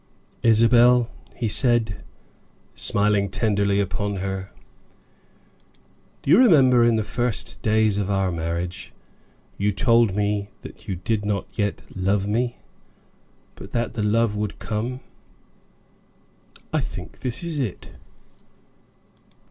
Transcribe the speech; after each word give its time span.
"Isabel," 0.41 1.11
he 1.35 1.47
said, 1.47 2.03
smiling 2.73 3.29
tenderly 3.29 3.79
upon 3.79 4.15
her, 4.15 4.51
"do 6.23 6.31
you 6.31 6.39
remember, 6.39 6.83
in 6.83 6.95
the 6.95 7.03
first 7.03 7.61
days 7.61 7.99
of 7.99 8.09
our 8.09 8.31
marriage, 8.31 8.93
you 9.59 9.71
told 9.71 10.15
me 10.15 10.49
you 10.79 10.95
did 10.95 11.23
not 11.23 11.45
yet 11.53 11.83
love 11.95 12.25
me, 12.27 12.57
but 13.53 13.73
that 13.73 13.93
the 13.93 14.01
love 14.01 14.35
would 14.35 14.57
come. 14.57 15.01
I 16.73 16.79
think 16.79 17.19
this 17.19 17.43
is 17.43 17.59
it." 17.59 17.91